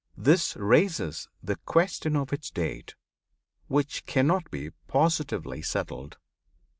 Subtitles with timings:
[0.17, 2.95] This raises the question of its date,
[3.67, 6.17] which cannot be positively settled.